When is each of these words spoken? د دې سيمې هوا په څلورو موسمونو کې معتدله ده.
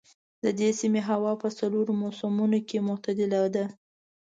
د 0.43 0.45
دې 0.59 0.69
سيمې 0.79 1.01
هوا 1.09 1.31
په 1.41 1.47
څلورو 1.59 1.91
موسمونو 2.01 2.59
کې 2.67 2.85
معتدله 2.87 3.41
ده. 3.55 3.65